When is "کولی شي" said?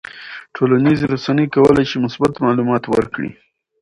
1.55-1.97